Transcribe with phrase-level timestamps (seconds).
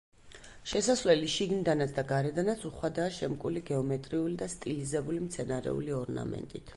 [0.69, 6.67] შესასვლელი შიგნიდანაც და გარედანაც უხვადაა შემკული გეომეტრიული და სტილიზებული მცენარეული ორნამენტით.